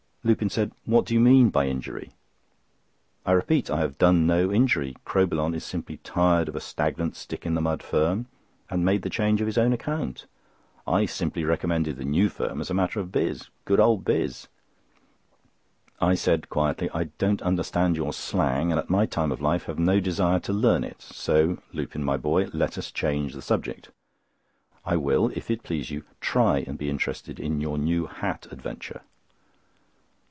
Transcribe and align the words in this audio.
Lupin 0.23 0.51
said: 0.51 0.71
"What 0.85 1.05
do 1.05 1.15
you 1.15 1.19
mean 1.19 1.49
by 1.49 1.65
injury? 1.65 2.11
I 3.25 3.31
repeat, 3.31 3.71
I 3.71 3.79
have 3.79 3.97
done 3.97 4.27
no 4.27 4.51
injury. 4.51 4.95
Crowbillon 5.03 5.55
is 5.55 5.65
simply 5.65 5.97
tired 6.03 6.47
of 6.47 6.55
a 6.55 6.59
stagnant 6.61 7.15
stick 7.15 7.43
in 7.43 7.55
the 7.55 7.59
mud 7.61 7.81
firm, 7.81 8.27
and 8.69 8.85
made 8.85 9.01
the 9.01 9.09
change 9.09 9.41
on 9.41 9.47
his 9.47 9.57
own 9.57 9.73
account. 9.73 10.27
I 10.85 11.07
simply 11.07 11.43
recommended 11.43 11.95
the 11.97 12.05
new 12.05 12.29
firm 12.29 12.61
as 12.61 12.69
a 12.69 12.75
matter 12.75 12.99
of 12.99 13.11
biz—good 13.11 13.79
old 13.79 14.05
biz!" 14.05 14.47
I 15.99 16.13
said 16.13 16.49
quietly: 16.49 16.87
"I 16.93 17.05
don't 17.17 17.41
understand 17.41 17.95
your 17.95 18.13
slang, 18.13 18.71
and 18.71 18.77
at 18.77 18.91
my 18.91 19.07
time 19.07 19.31
of 19.31 19.41
life 19.41 19.63
have 19.63 19.79
no 19.79 19.99
desire 19.99 20.39
to 20.41 20.53
learn 20.53 20.83
it; 20.83 21.01
so, 21.01 21.57
Lupin, 21.73 22.03
my 22.03 22.17
boy, 22.17 22.47
let 22.53 22.77
us 22.77 22.91
change 22.91 23.33
the 23.33 23.41
subject. 23.41 23.89
I 24.85 24.97
will, 24.97 25.29
if 25.29 25.49
it 25.49 25.63
please 25.63 25.89
you, 25.89 26.03
try 26.19 26.59
and 26.59 26.77
be 26.77 26.91
interested 26.91 27.39
in 27.39 27.59
your 27.59 27.79
new 27.79 28.05
hat 28.05 28.45
adventure." 28.51 29.01